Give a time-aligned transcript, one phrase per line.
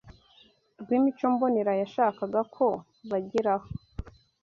[0.81, 2.65] rw’imico mbonera yashakaga ko
[3.09, 3.67] bageraho